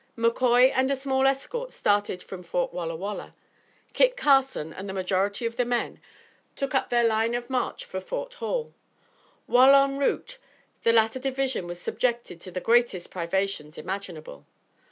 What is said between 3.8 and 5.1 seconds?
Kit Carson and the